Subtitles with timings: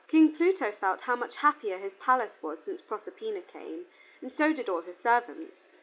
[0.07, 3.85] King Pluto felt how much happier his palace was since Proserpina came,
[4.19, 5.53] and so did all his servants.